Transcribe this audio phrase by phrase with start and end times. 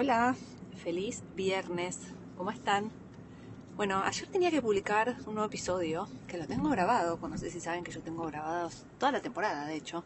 [0.00, 0.36] Hola,
[0.84, 1.98] feliz viernes.
[2.36, 2.88] ¿Cómo están?
[3.76, 7.58] Bueno, ayer tenía que publicar un nuevo episodio, que lo tengo grabado, no sé si
[7.58, 10.04] saben que yo tengo grabados toda la temporada, de hecho.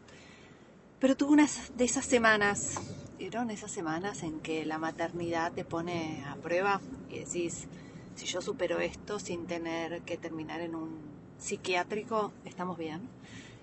[0.99, 2.79] Pero tuve unas de esas semanas,
[3.19, 6.81] eran esas semanas en que la maternidad te pone a prueba
[7.11, 7.67] y decís,
[8.15, 11.01] si yo supero esto sin tener que terminar en un
[11.37, 13.07] psiquiátrico, estamos bien.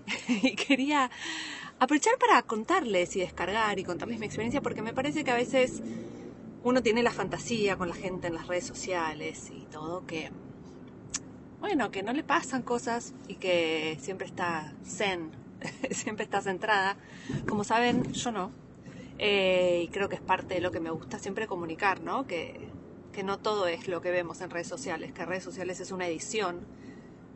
[0.29, 1.11] y quería
[1.77, 5.81] aprovechar para contarles y descargar y contarles mi experiencia porque me parece que a veces
[6.63, 10.31] uno tiene la fantasía con la gente en las redes sociales y todo que,
[11.59, 15.31] bueno, que no le pasan cosas y que siempre está zen,
[15.91, 16.97] siempre está centrada.
[17.47, 18.51] Como saben, yo no.
[19.17, 22.25] Eh, y creo que es parte de lo que me gusta siempre comunicar, ¿no?
[22.25, 22.69] Que,
[23.11, 26.07] que no todo es lo que vemos en redes sociales, que redes sociales es una
[26.07, 26.65] edición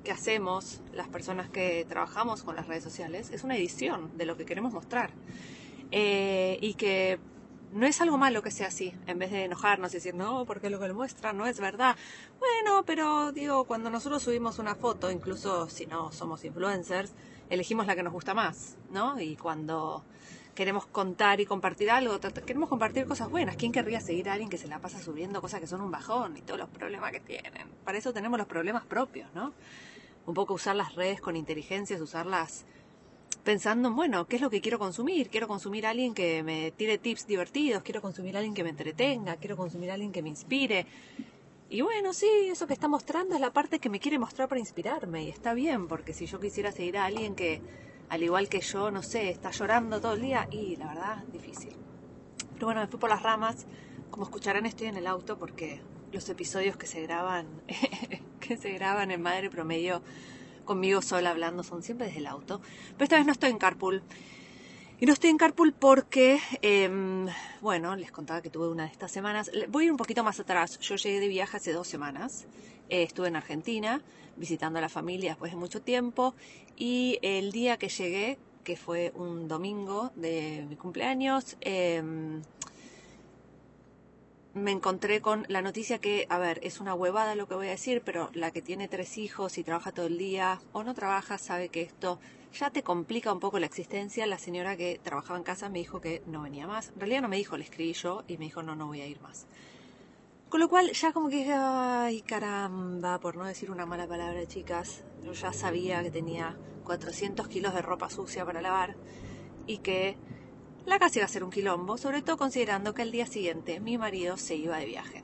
[0.03, 4.37] que hacemos las personas que trabajamos con las redes sociales, es una edición de lo
[4.37, 5.11] que queremos mostrar.
[5.91, 7.19] Eh, y que
[7.71, 10.69] no es algo malo que sea así, en vez de enojarnos y decir, no, porque
[10.69, 11.95] lo que lo muestra no es verdad.
[12.39, 17.13] Bueno, pero digo, cuando nosotros subimos una foto, incluso si no somos influencers,
[17.49, 19.19] elegimos la que nos gusta más, ¿no?
[19.19, 20.03] Y cuando
[20.55, 23.57] queremos contar y compartir algo, queremos compartir cosas buenas.
[23.57, 26.37] ¿Quién querría seguir a alguien que se la pasa subiendo cosas que son un bajón
[26.37, 27.69] y todos los problemas que tienen?
[27.83, 29.53] Para eso tenemos los problemas propios, ¿no?
[30.25, 32.65] Un poco usar las redes con inteligencia, usarlas
[33.43, 35.29] pensando en, bueno, ¿qué es lo que quiero consumir?
[35.29, 38.71] Quiero consumir a alguien que me tire tips divertidos, quiero consumir a alguien que me
[38.71, 40.85] entretenga, quiero consumir a alguien que me inspire.
[41.69, 44.59] Y bueno, sí, eso que está mostrando es la parte que me quiere mostrar para
[44.59, 47.61] inspirarme y está bien, porque si yo quisiera seguir a alguien que,
[48.09, 51.75] al igual que yo, no sé, está llorando todo el día, y la verdad, difícil.
[52.53, 53.65] Pero bueno, me fui por las ramas.
[54.09, 55.81] Como escucharán, estoy en el auto porque
[56.11, 57.47] los episodios que se graban,
[58.39, 60.01] que se graban en Madre Promedio
[60.65, 62.61] conmigo sola hablando son siempre desde el auto.
[62.93, 64.03] Pero esta vez no estoy en carpool.
[64.99, 67.27] Y no estoy en carpool porque, em,
[67.61, 69.51] bueno, les contaba que tuve una de estas semanas.
[69.69, 70.79] Voy a ir un poquito más atrás.
[70.79, 72.47] Yo llegué de viaje hace dos semanas.
[72.89, 74.01] Eh, estuve en Argentina
[74.37, 76.33] visitando a la familia después de mucho tiempo.
[76.77, 82.41] Y el día que llegué, que fue un domingo de mi cumpleaños, em,
[84.55, 87.71] me encontré con la noticia que, a ver, es una huevada lo que voy a
[87.71, 91.37] decir, pero la que tiene tres hijos y trabaja todo el día o no trabaja
[91.37, 92.19] sabe que esto
[92.53, 94.25] ya te complica un poco la existencia.
[94.25, 96.89] La señora que trabajaba en casa me dijo que no venía más.
[96.93, 99.07] En realidad no me dijo, le escribí yo y me dijo, no, no voy a
[99.07, 99.45] ir más.
[100.47, 105.03] Con lo cual ya como que, ay caramba, por no decir una mala palabra, chicas,
[105.21, 106.55] yo ya sabía que tenía
[106.85, 108.95] 400 kilos de ropa sucia para lavar
[109.67, 110.15] y que
[110.85, 113.97] la casa iba a ser un quilombo, sobre todo considerando que el día siguiente mi
[113.97, 115.23] marido se iba de viaje.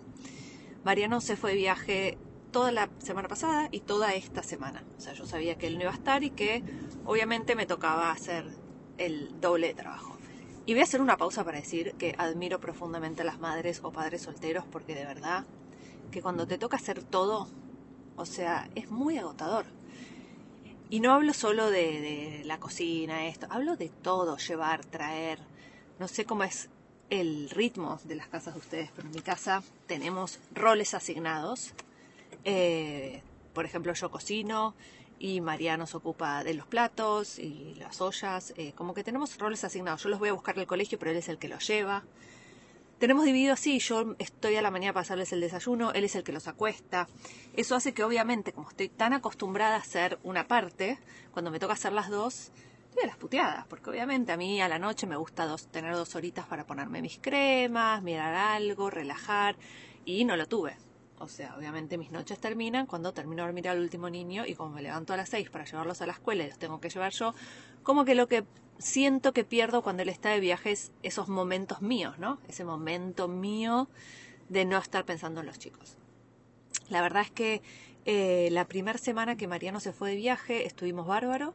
[0.83, 2.17] Mariano se fue de viaje
[2.51, 4.83] toda la semana pasada y toda esta semana.
[4.97, 6.63] O sea, yo sabía que él no iba a estar y que
[7.05, 8.45] obviamente me tocaba hacer
[8.97, 10.17] el doble trabajo.
[10.66, 13.91] Y voy a hacer una pausa para decir que admiro profundamente a las madres o
[13.91, 15.45] padres solteros porque de verdad
[16.11, 17.47] que cuando te toca hacer todo,
[18.16, 19.66] o sea, es muy agotador.
[20.89, 25.39] Y no hablo solo de, de la cocina, esto, hablo de todo, llevar, traer,
[26.01, 26.67] no sé cómo es
[27.12, 31.75] el ritmo de las casas de ustedes, pero en mi casa tenemos roles asignados.
[32.44, 33.22] Eh,
[33.53, 34.73] por ejemplo, yo cocino
[35.19, 38.56] y Mariano se ocupa de los platos y las ollas.
[38.57, 40.01] Eh, como que tenemos roles asignados.
[40.01, 42.03] Yo los voy a buscar al colegio, pero él es el que los lleva.
[42.97, 46.23] Tenemos dividido así, yo estoy a la mañana para hacerles el desayuno, él es el
[46.23, 47.07] que los acuesta.
[47.56, 50.97] Eso hace que obviamente, como estoy tan acostumbrada a hacer una parte,
[51.31, 52.51] cuando me toca hacer las dos,
[53.03, 56.16] a las puteadas, porque obviamente a mí a la noche me gusta dos, tener dos
[56.16, 59.56] horitas para ponerme mis cremas, mirar algo, relajar,
[60.06, 60.78] y no lo tuve.
[61.19, 64.72] O sea, obviamente mis noches terminan cuando termino de dormir al último niño y como
[64.72, 67.12] me levanto a las seis para llevarlos a la escuela y los tengo que llevar
[67.12, 67.35] yo,
[67.84, 68.44] como que lo que
[68.79, 72.40] siento que pierdo cuando él está de viaje es esos momentos míos, ¿no?
[72.47, 73.88] Ese momento mío
[74.50, 75.97] de no estar pensando en los chicos.
[76.90, 77.62] La verdad es que
[78.06, 81.53] eh, la primera semana que Mariano se fue de viaje estuvimos bárbaro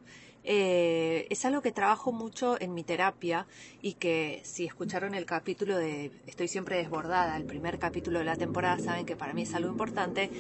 [0.48, 3.48] eh, es algo que trabajo mucho en mi terapia
[3.82, 8.36] y que si escucharon el capítulo de Estoy siempre desbordada, el primer capítulo de la
[8.36, 10.30] temporada, saben que para mí es algo importante.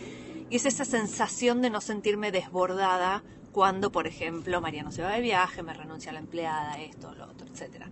[0.48, 5.22] Y es esa sensación de no sentirme desbordada cuando, por ejemplo, Mariano se va de
[5.22, 7.86] viaje, me renuncia a la empleada, esto, lo otro, etc.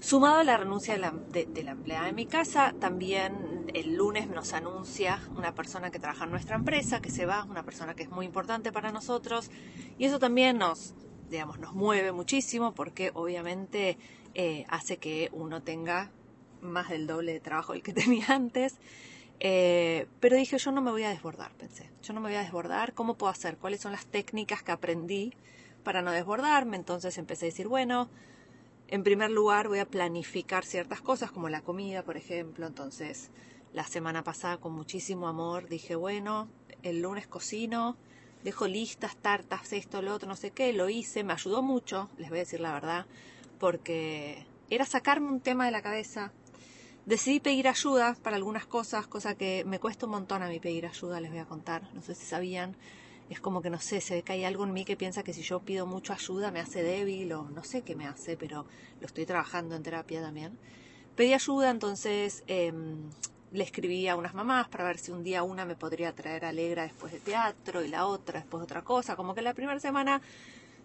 [0.00, 4.28] Sumado a la renuncia de la, de la, empleada de mi casa, también el lunes
[4.28, 8.04] nos anuncia una persona que trabaja en nuestra empresa que se va, una persona que
[8.04, 9.50] es muy importante para nosotros,
[9.98, 10.94] y eso también nos,
[11.30, 13.98] digamos, nos mueve muchísimo porque obviamente
[14.34, 16.10] eh, hace que uno tenga
[16.60, 18.76] más del doble de trabajo del que tenía antes.
[19.40, 21.90] Eh, pero dije, yo no me voy a desbordar, pensé.
[22.02, 22.94] Yo no me voy a desbordar.
[22.94, 23.56] ¿Cómo puedo hacer?
[23.58, 25.32] ¿Cuáles son las técnicas que aprendí
[25.84, 26.76] para no desbordarme?
[26.76, 28.08] Entonces empecé a decir, bueno,
[28.88, 32.66] en primer lugar voy a planificar ciertas cosas como la comida, por ejemplo.
[32.66, 33.30] Entonces,
[33.76, 36.48] la semana pasada con muchísimo amor dije, bueno,
[36.82, 37.98] el lunes cocino,
[38.42, 42.30] dejo listas, tartas, esto, lo otro, no sé qué, lo hice, me ayudó mucho, les
[42.30, 43.04] voy a decir la verdad,
[43.58, 46.32] porque era sacarme un tema de la cabeza.
[47.04, 50.86] Decidí pedir ayuda para algunas cosas, cosa que me cuesta un montón a mí pedir
[50.86, 52.76] ayuda, les voy a contar, no sé si sabían
[53.28, 55.32] es como que no sé, se ve que hay algo en mí que piensa que
[55.32, 58.66] si yo pido mucho ayuda me hace débil o no sé qué me hace, pero
[59.00, 60.56] lo estoy trabajando en terapia también.
[61.16, 63.10] Pedí ayuda, entonces em,
[63.56, 66.82] le escribí a unas mamás para ver si un día una me podría traer Alegra
[66.82, 69.16] después de teatro y la otra después de otra cosa.
[69.16, 70.20] Como que la primera semana,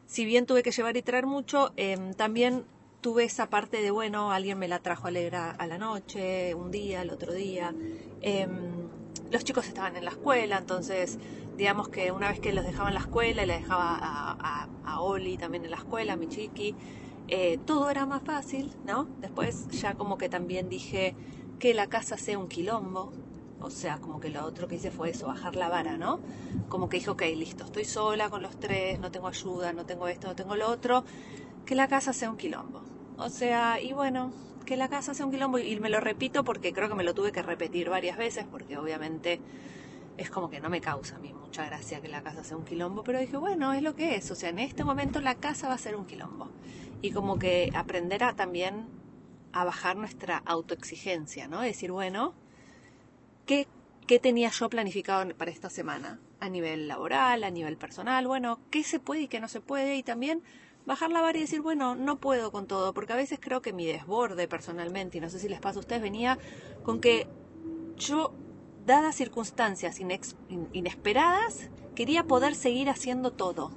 [0.08, 2.64] si bien tuve que llevar y traer mucho, em, también
[3.02, 7.02] tuve esa parte de, bueno, alguien me la trajo Alegra a la noche, un día,
[7.02, 7.76] el otro día.
[8.22, 8.88] Em,
[9.32, 11.18] los chicos estaban en la escuela, entonces
[11.58, 14.68] digamos que una vez que los dejaba en la escuela y le dejaba a,
[15.02, 16.76] Oli también en la escuela, a mi chiqui,
[17.28, 19.08] eh, todo era más fácil, ¿no?
[19.20, 21.16] Después ya como que también dije
[21.62, 23.14] que la casa sea un quilombo,
[23.62, 26.20] o sea, como que lo otro que hice fue eso, bajar la vara, ¿no?
[26.70, 30.08] Como que dije, ok, listo, estoy sola con los tres, no tengo ayuda, no tengo
[30.08, 31.06] esto, no tengo lo otro,
[31.68, 32.82] que la casa sea un quilombo.
[33.18, 34.34] O sea, y bueno,
[34.66, 37.14] que la casa sea un quilombo, y me lo repito porque creo que me lo
[37.14, 39.40] tuve que repetir varias veces, porque obviamente
[40.18, 42.66] es como que no me causa a mí mucha gracia que la casa sea un
[42.66, 45.68] quilombo, pero dije, bueno, es lo que es, o sea, en este momento la casa
[45.68, 46.50] va a ser un quilombo.
[47.04, 49.01] Y como que aprender a también
[49.54, 51.62] a bajar nuestra autoexigencia, ¿no?
[51.62, 52.34] Decir, bueno,
[53.46, 53.68] ¿qué,
[54.08, 56.20] ¿qué tenía yo planificado para esta semana?
[56.40, 59.96] A nivel laboral, a nivel personal, bueno, ¿qué se puede y qué no se puede?
[59.96, 60.42] Y también
[60.86, 63.74] bajar la vara y decir, bueno, no puedo con todo, porque a veces creo que
[63.74, 66.40] mi desborde personalmente, y no sé si les pasa a ustedes, venía
[66.84, 67.28] con que
[67.98, 68.34] yo
[68.86, 70.00] dadas circunstancias
[70.74, 73.72] inesperadas, quería poder seguir haciendo todo.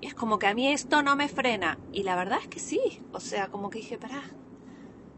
[0.00, 1.78] Y es como que a mí esto no me frena.
[1.92, 3.02] Y la verdad es que sí.
[3.12, 4.22] O sea, como que dije, pará,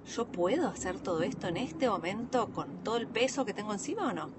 [0.08, 4.08] ¿yo puedo hacer todo esto en este momento con todo el peso que tengo encima
[4.08, 4.30] o no?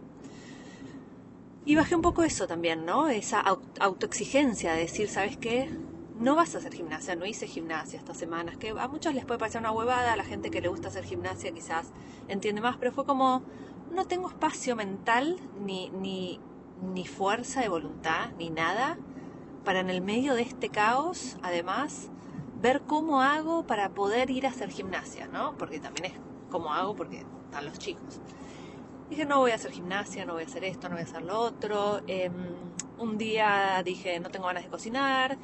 [1.66, 3.08] Y bajé un poco eso también, ¿no?
[3.10, 3.44] Esa
[3.80, 5.70] autoexigencia de decir, ¿sabes qué?
[6.20, 9.40] No vas a hacer gimnasia, no hice gimnasia estas semanas, que a muchos les puede
[9.40, 11.88] parecer una huevada, a la gente que le gusta hacer gimnasia quizás
[12.28, 13.44] entiende más, pero fue como,
[13.94, 16.40] no tengo espacio mental ni, ni,
[16.94, 18.98] ni fuerza de voluntad ni nada
[19.64, 22.10] para en el medio de este caos, además,
[22.62, 25.58] ver cómo hago para poder ir a hacer gimnasia, ¿no?
[25.58, 26.14] Porque también es
[26.50, 28.20] cómo hago porque están los chicos.
[29.10, 31.24] Dije, no voy a hacer gimnasia, no voy a hacer esto, no voy a hacer
[31.24, 32.02] lo otro.
[32.08, 32.32] Em,
[33.00, 35.38] un día dije, no tengo ganas de cocinar,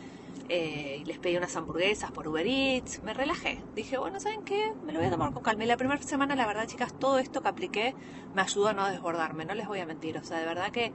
[0.50, 3.64] eh, les pedí unas hamburguesas por Uber Eats, me relajé.
[3.74, 4.74] Dije, bueno, ¿saben qué?
[4.86, 5.64] Me lo voy a tomar con calma.
[5.64, 7.96] Y la primera semana, la verdad, chicas, todo esto que apliqué
[8.36, 10.18] me ayudó a no desbordarme, no les voy a mentir.
[10.18, 10.94] O sea, de verdad que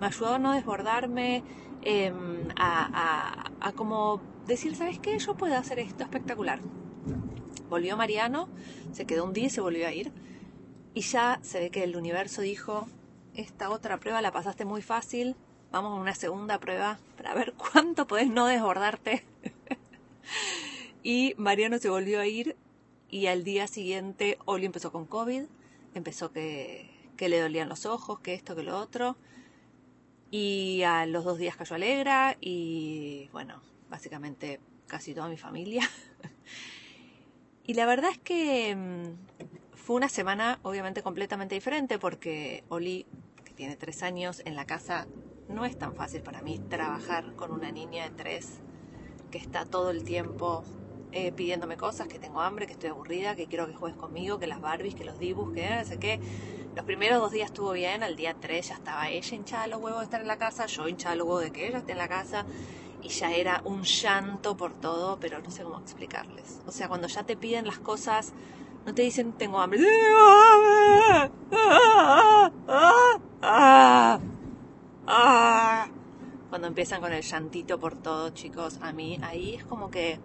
[0.00, 1.44] me ayudó a no desbordarme,
[1.82, 5.16] em, a, a, como decir, ¿sabes qué?
[5.18, 6.58] Yo puedo hacer esto espectacular.
[7.70, 8.48] Volvió Mariano,
[8.92, 10.10] se quedó un día y se volvió a ir.
[10.94, 12.88] Y ya se ve que el universo dijo,
[13.34, 15.36] esta otra prueba la pasaste muy fácil,
[15.70, 19.24] Vamos a una segunda prueba para ver cuánto podés no desbordarte.
[21.02, 22.56] y Mariano se volvió a ir
[23.10, 25.42] y al día siguiente Oli empezó con COVID,
[25.94, 29.16] empezó que, que le dolían los ojos, que esto, que lo otro.
[30.30, 35.88] Y a los dos días cayó Alegra y bueno, básicamente casi toda mi familia.
[37.64, 43.06] y la verdad es que mm, fue una semana obviamente completamente diferente porque Oli,
[43.44, 45.06] que tiene tres años, en la casa
[45.48, 48.60] no es tan fácil para mí trabajar con una niña de tres
[49.30, 50.64] que está todo el tiempo
[51.12, 54.46] eh, pidiéndome cosas, que tengo hambre, que estoy aburrida, que quiero que juegues conmigo, que
[54.46, 56.20] las Barbies, que los dibujos, que no sé qué.
[56.76, 60.00] Los primeros dos días estuvo bien, al día tres ya estaba ella hinchada los huevos
[60.00, 62.08] de estar en la casa, yo hinchada los huevos de que ella esté en la
[62.08, 62.44] casa
[63.02, 66.60] y ya era un llanto por todo, pero no sé cómo explicarles.
[66.66, 68.32] O sea, cuando ya te piden las cosas,
[68.86, 69.80] no te dicen tengo hambre.
[76.50, 80.18] Cuando empiezan con el llantito por todo, chicos, a mí ahí es como que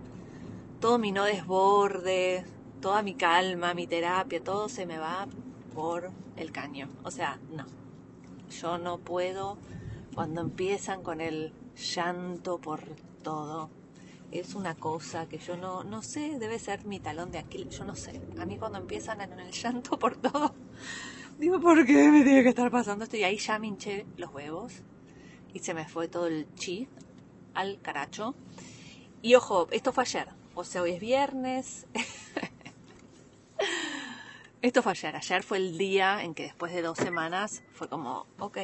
[0.80, 2.46] todo mi no desborde,
[2.82, 5.28] toda mi calma, mi terapia, todo se me va
[5.74, 6.90] por el caño.
[7.04, 7.66] O sea, no.
[8.50, 9.58] Yo no puedo
[10.14, 12.82] cuando empiezan con el llanto por
[13.24, 13.70] todo.
[14.32, 17.86] Es una cosa que yo no, no sé, debe ser mi talón de aquí, yo
[17.86, 18.20] no sé.
[18.40, 20.56] A mí cuando empiezan en el llanto por todo,
[21.38, 23.18] Digo, ¿por qué me tiene que estar pasando esto?
[23.18, 24.84] Y ahí ya me hinché los huevos
[25.54, 26.88] y se me fue todo el chi
[27.54, 28.36] al caracho.
[29.22, 30.28] Y ojo, esto fue ayer.
[30.56, 31.88] O sea, hoy es viernes.
[34.62, 35.16] esto fue ayer.
[35.16, 38.58] Ayer fue el día en que después de dos semanas fue como, ok,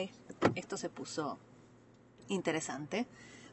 [0.55, 1.39] esto se puso
[2.29, 3.05] interesante.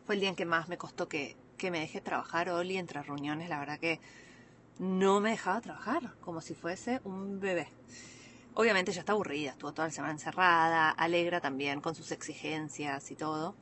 [0.04, 3.02] Fue el día en que más me costó que, que me deje trabajar Oli entre
[3.02, 3.48] reuniones.
[3.48, 4.00] La verdad que
[4.78, 7.68] no me dejaba trabajar, como si fuese un bebé.
[8.54, 13.16] Obviamente ya está aburrida, estuvo toda la semana encerrada, alegra también con sus exigencias y
[13.16, 13.54] todo.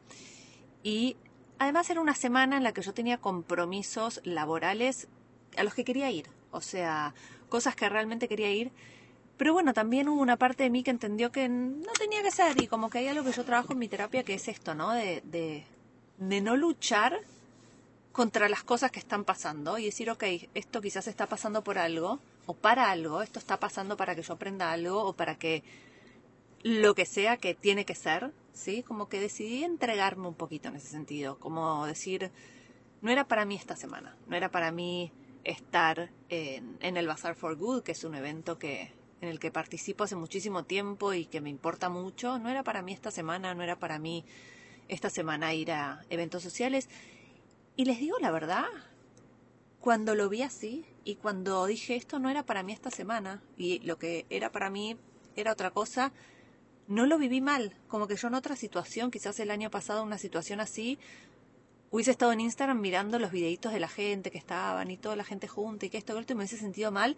[0.82, 1.16] Y
[1.58, 5.08] además era una semana en la que yo tenía compromisos laborales
[5.56, 7.14] a los que quería ir, o sea,
[7.48, 8.70] cosas que realmente quería ir.
[9.36, 12.60] Pero bueno, también hubo una parte de mí que entendió que no tenía que ser
[12.62, 14.92] y como que hay algo que yo trabajo en mi terapia que es esto, ¿no?
[14.92, 17.20] De, de, no luchar
[18.12, 20.22] contra las cosas que están pasando y decir, ok,
[20.54, 24.34] esto quizás está pasando por algo o para algo, esto está pasando para que yo
[24.34, 25.64] aprenda algo o para que
[26.62, 28.84] lo que sea que tiene que ser, ¿sí?
[28.84, 32.30] Como que decidí entregarme un poquito en ese sentido, como decir,
[33.02, 35.10] no era para mí esta semana, no era para mí
[35.42, 38.92] estar en, en el Bazaar for Good, que es un evento que
[39.24, 42.82] en el que participo hace muchísimo tiempo y que me importa mucho, no era para
[42.82, 44.24] mí esta semana, no era para mí
[44.88, 46.88] esta semana ir a eventos sociales.
[47.76, 48.66] Y les digo la verdad,
[49.80, 53.80] cuando lo vi así y cuando dije esto no era para mí esta semana y
[53.80, 54.96] lo que era para mí
[55.36, 56.12] era otra cosa,
[56.86, 57.74] no lo viví mal.
[57.88, 60.98] Como que yo en otra situación, quizás el año pasado una situación así,
[61.90, 65.24] hubiese estado en Instagram mirando los videitos de la gente que estaban y toda la
[65.24, 67.16] gente junta y que esto y esto y me hubiese sentido mal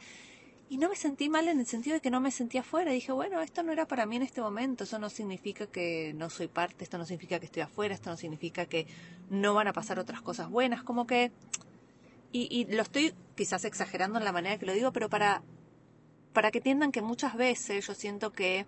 [0.68, 2.90] y no me sentí mal en el sentido de que no me sentía afuera.
[2.90, 4.84] Dije, bueno, esto no era para mí en este momento.
[4.84, 8.16] Eso no significa que no soy parte, esto no significa que estoy afuera, esto no
[8.16, 8.86] significa que
[9.30, 10.82] no van a pasar otras cosas buenas.
[10.82, 11.30] Como que.
[12.32, 15.42] Y, lo estoy quizás exagerando en la manera que lo digo, pero para,
[16.34, 18.66] para que entiendan que muchas veces yo siento que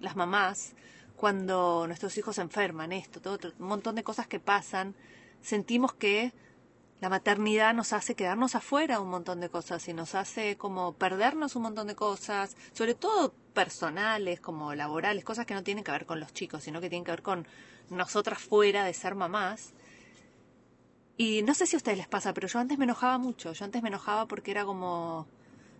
[0.00, 0.72] las mamás,
[1.16, 4.94] cuando nuestros hijos se enferman, esto, todo, un montón de cosas que pasan,
[5.40, 6.34] sentimos que
[7.00, 11.54] la maternidad nos hace quedarnos afuera un montón de cosas y nos hace como perdernos
[11.54, 16.06] un montón de cosas, sobre todo personales, como laborales, cosas que no tienen que ver
[16.06, 17.46] con los chicos, sino que tienen que ver con
[17.90, 19.74] nosotras fuera de ser mamás.
[21.16, 23.64] Y no sé si a ustedes les pasa, pero yo antes me enojaba mucho, yo
[23.64, 25.26] antes me enojaba porque era como,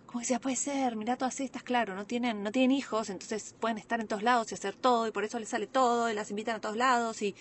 [0.07, 3.79] como decía, puede ser, mira todas estas, claro, no tienen, no tienen hijos, entonces pueden
[3.79, 6.31] estar en todos lados y hacer todo, y por eso les sale todo, y las
[6.31, 7.37] invitan a todos lados, y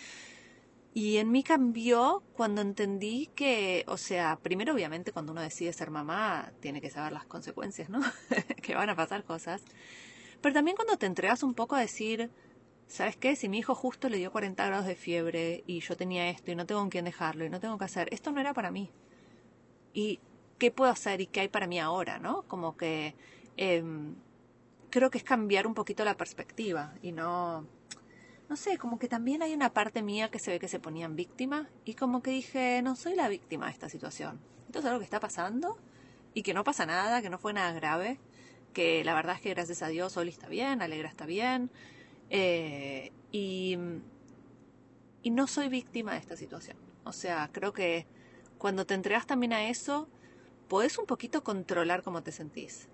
[0.98, 5.92] y en mí cambió cuando entendí que, o sea, primero obviamente cuando uno decide ser
[5.92, 8.00] mamá tiene que saber las consecuencias, ¿no?
[8.63, 9.62] que van a pasar cosas.
[10.42, 12.32] Pero también cuando te entregas un poco a decir,
[12.88, 13.36] ¿sabes qué?
[13.36, 16.56] Si mi hijo justo le dio 40 grados de fiebre y yo tenía esto y
[16.56, 18.89] no tengo con quién dejarlo y no tengo que hacer, esto no era para mí.
[19.94, 20.20] ¿Y
[20.58, 22.42] qué puedo hacer y qué hay para mí ahora, ¿no?
[22.48, 23.13] Como que
[23.56, 24.16] em,
[24.89, 27.68] creo que es cambiar un poquito la perspectiva y no
[28.50, 31.16] no sé, como que también hay una parte mía que se ve que se ponían
[31.16, 34.39] víctima y como que dije, no soy la víctima de esta situación.
[34.68, 35.77] Esto es algo que está pasando
[36.34, 38.20] y que no pasa nada, que no fue nada grave,
[38.74, 41.72] que la verdad es que gracias a Dios Oli está bien, Alegra está bien
[42.30, 43.77] eh, y,
[45.24, 46.77] y no soy víctima de esta situación.
[47.04, 48.08] O sea, creo que
[48.58, 50.08] cuando te entregas también a eso,
[50.68, 52.88] podés un poquito controlar cómo te sentís.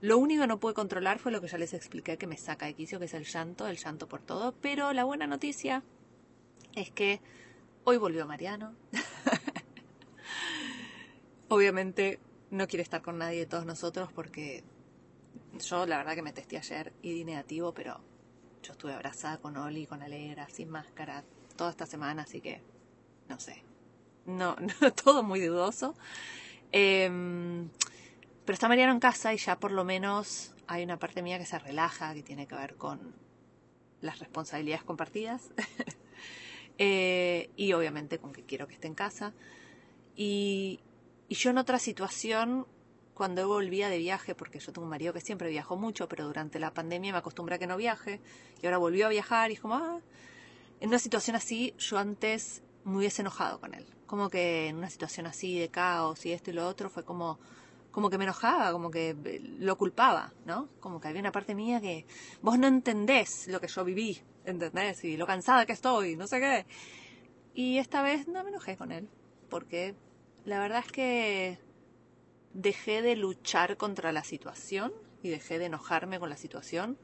[0.00, 2.66] Lo único que no pude controlar fue lo que ya les expliqué que me saca
[2.66, 4.52] de quicio, que es el llanto, el llanto por todo.
[4.60, 5.82] Pero la buena noticia
[6.74, 7.20] es que
[7.84, 8.74] hoy volvió Mariano.
[11.48, 12.18] Obviamente
[12.50, 14.64] no quiere estar con nadie de todos nosotros porque
[15.58, 18.00] yo la verdad que me testé ayer y di negativo, pero
[18.62, 21.24] yo estuve abrazada con Oli, con Alegra, sin máscara,
[21.56, 22.60] toda esta semana, así que
[23.28, 23.62] no sé.
[24.26, 25.94] No, no todo muy dudoso.
[26.72, 27.68] Eh,
[28.46, 31.44] pero está Mariano en casa y ya por lo menos hay una parte mía que
[31.44, 33.14] se relaja, que tiene que ver con
[34.00, 35.50] las responsabilidades compartidas.
[36.78, 39.32] Eh, y obviamente con que quiero que esté en casa.
[40.14, 40.80] Y,
[41.30, 42.66] yo en otra situación,
[43.14, 46.58] cuando volvía de viaje, porque yo tengo un marido que siempre viajó mucho, pero durante
[46.58, 48.20] la pandemia me acostumbré a que no viaje,
[48.60, 50.00] y ahora volvió a viajar y es como, ah,
[50.80, 53.86] en una situación así, yo antes me hubiese enojado con él.
[54.06, 57.38] Como que en una situación así de caos y esto y lo otro, fue como,
[57.96, 60.68] como que me enojaba, como que eh, lo culpaba, ¿no?
[60.80, 62.04] Como que había una parte mía que
[62.42, 65.02] vos no entendés lo que yo viví, ¿entendés?
[65.04, 66.66] Y lo cansada que estoy, no sé qué.
[67.54, 69.08] Y esta vez no me enojé con él,
[69.48, 69.94] porque
[70.44, 71.58] la verdad es que
[72.52, 76.98] dejé de luchar contra la situación y dejé de enojarme con la situación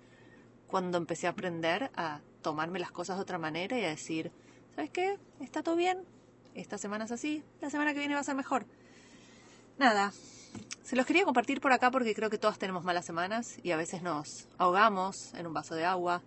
[0.66, 4.30] cuando empecé a aprender a tomarme las cosas de otra manera y a decir,
[4.74, 5.18] ¿sabes qué?
[5.40, 6.04] Está todo bien,
[6.54, 8.66] esta semana es así, la semana que viene va a ser mejor.
[9.78, 10.12] Nada,
[10.92, 13.78] se los quería compartir por acá porque creo que todos tenemos malas semanas y a
[13.78, 16.22] veces nos ahogamos en un vaso de agua.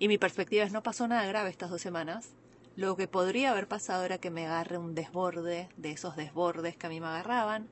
[0.00, 2.34] Y mi perspectiva es no pasó nada grave estas dos semanas.
[2.74, 6.88] Lo que podría haber pasado era que me agarre un desborde de esos desbordes que
[6.88, 7.68] a mí me agarraban.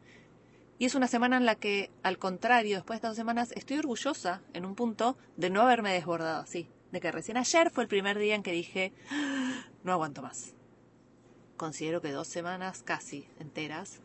[0.79, 3.79] Y es una semana en la que, al contrario, después de estas dos semanas, estoy
[3.79, 6.69] orgullosa en un punto de no haberme desbordado así.
[6.93, 10.55] De que recién ayer fue el primer día en que dije, ah, no aguanto más.
[11.57, 14.03] Considero que dos semanas casi enteras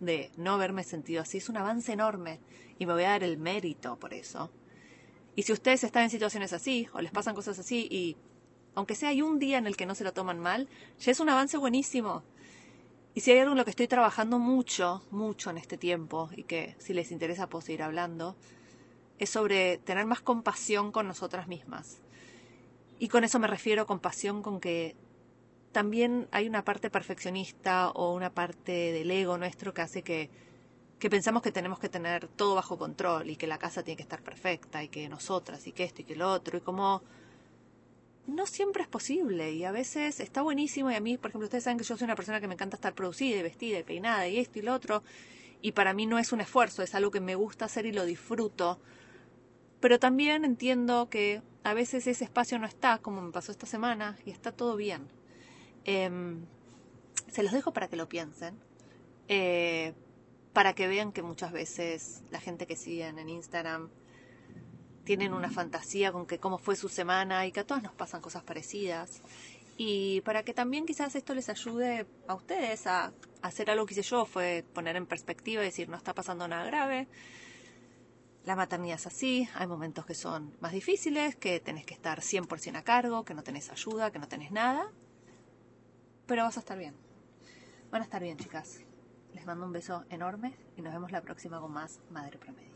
[0.00, 1.38] de no haberme sentido así.
[1.38, 2.40] Es un avance enorme
[2.78, 4.50] y me voy a dar el mérito por eso.
[5.36, 8.16] Y si ustedes están en situaciones así o les pasan cosas así y
[8.74, 11.20] aunque sea hay un día en el que no se lo toman mal, ya es
[11.20, 12.22] un avance buenísimo.
[13.14, 16.42] Y si hay algo en lo que estoy trabajando mucho, mucho en este tiempo y
[16.42, 18.36] que si les interesa puedo seguir hablando,
[19.18, 21.98] es sobre tener más compasión con nosotras mismas.
[22.98, 24.96] Y con eso me refiero compasión con que
[25.74, 30.30] también hay una parte perfeccionista o una parte del ego nuestro que hace que,
[31.00, 34.04] que pensamos que tenemos que tener todo bajo control y que la casa tiene que
[34.04, 37.02] estar perfecta y que nosotras y que esto y que lo otro y como
[38.28, 41.64] no siempre es posible y a veces está buenísimo y a mí, por ejemplo, ustedes
[41.64, 44.28] saben que yo soy una persona que me encanta estar producida y vestida y peinada
[44.28, 45.02] y esto y lo otro
[45.60, 48.04] y para mí no es un esfuerzo, es algo que me gusta hacer y lo
[48.04, 48.78] disfruto.
[49.80, 54.16] Pero también entiendo que a veces ese espacio no está, como me pasó esta semana,
[54.24, 55.08] y está todo bien.
[55.84, 56.46] Em,
[57.30, 58.58] se los dejo para que lo piensen,
[59.28, 59.94] eh,
[60.52, 63.90] para que vean que muchas veces la gente que siguen en Instagram
[65.04, 68.20] tienen una fantasía con que cómo fue su semana y que a todas nos pasan
[68.20, 69.20] cosas parecidas.
[69.76, 73.12] Y para que también quizás esto les ayude a ustedes a,
[73.42, 76.64] hacer algo que hice yo, fue poner en perspectiva y decir, no está pasando nada
[76.64, 77.08] grave.
[78.46, 82.76] La maternidad es así, hay momentos que son más difíciles, que tenés que estar 100%
[82.76, 84.90] a cargo, que no tenés ayuda, que no tenés nada,
[86.26, 86.94] pero vas a estar bien.
[87.90, 88.80] Van a estar bien, chicas.
[89.32, 92.73] Les mando un beso enorme y nos vemos la próxima con más Madre Promedio.